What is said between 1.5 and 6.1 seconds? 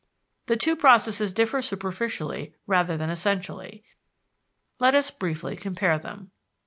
superficially rather than essentially. Let us briefly compare